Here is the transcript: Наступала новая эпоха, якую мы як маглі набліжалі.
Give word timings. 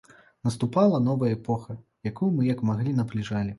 Наступала 0.47 0.99
новая 1.09 1.35
эпоха, 1.37 1.77
якую 2.13 2.31
мы 2.39 2.51
як 2.55 2.67
маглі 2.73 2.97
набліжалі. 3.03 3.49